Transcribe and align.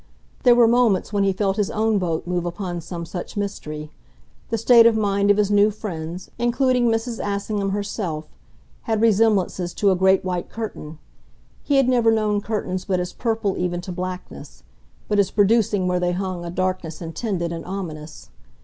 There 0.41 0.55
were 0.55 0.67
moments 0.67 1.13
when 1.13 1.23
he 1.23 1.31
felt 1.31 1.57
his 1.57 1.69
own 1.69 1.99
boat 1.99 2.25
move 2.25 2.43
upon 2.47 2.81
some 2.81 3.05
such 3.05 3.37
mystery. 3.37 3.91
The 4.49 4.57
state 4.57 4.87
of 4.87 4.97
mind 4.97 5.29
of 5.29 5.37
his 5.37 5.51
new 5.51 5.69
friends, 5.69 6.31
including 6.39 6.87
Mrs. 6.87 7.19
Assingham 7.23 7.69
herself, 7.69 8.25
had 8.89 8.99
resemblances 8.99 9.75
to 9.75 9.91
a 9.91 9.95
great 9.95 10.25
white 10.25 10.49
curtain. 10.49 10.97
He 11.61 11.75
had 11.77 11.87
never 11.87 12.09
known 12.11 12.41
curtains 12.41 12.83
but 12.85 12.99
as 12.99 13.13
purple 13.13 13.59
even 13.59 13.79
to 13.81 13.91
blackness 13.91 14.63
but 15.07 15.19
as 15.19 15.29
producing 15.29 15.85
where 15.87 15.99
they 15.99 16.13
hung 16.13 16.43
a 16.43 16.49
darkness 16.49 16.99
intended 16.99 17.51
and 17.53 17.63
ominous. 17.63 18.31